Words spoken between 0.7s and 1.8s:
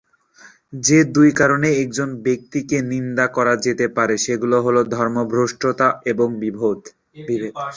যে-দুটো কারণে